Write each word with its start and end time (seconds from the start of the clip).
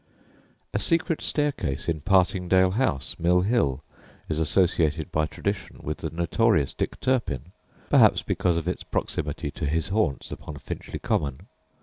A 0.73 0.79
"secret 0.79 1.21
staircase" 1.21 1.87
in 1.87 2.01
Partingdale 2.01 2.71
House, 2.71 3.15
Mill 3.19 3.41
Hill, 3.41 3.83
is 4.29 4.39
associated 4.39 5.11
(by 5.11 5.27
tradition) 5.27 5.79
with 5.83 5.99
the 5.99 6.09
notorious 6.09 6.73
Dick 6.73 6.99
Turpin, 6.99 7.51
perhaps 7.91 8.23
because 8.23 8.57
of 8.57 8.67
its 8.67 8.81
proximity 8.83 9.51
to 9.51 9.67
his 9.67 9.89
haunts 9.89 10.31
upon 10.31 10.55
Finchley 10.57 10.97
Common. 10.97 11.41